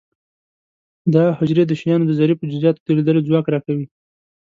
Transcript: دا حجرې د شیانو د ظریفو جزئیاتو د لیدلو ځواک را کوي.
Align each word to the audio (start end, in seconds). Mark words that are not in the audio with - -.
دا 1.13 1.25
حجرې 1.37 1.63
د 1.67 1.71
شیانو 1.79 2.07
د 2.07 2.11
ظریفو 2.19 2.49
جزئیاتو 2.51 2.81
د 2.85 2.89
لیدلو 2.97 3.25
ځواک 3.27 3.45
را 3.53 3.59
کوي. 3.65 3.85